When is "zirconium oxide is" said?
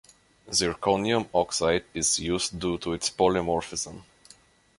0.49-2.17